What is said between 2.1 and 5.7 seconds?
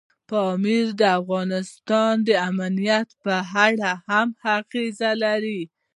د امنیت په اړه هم اغېز لري.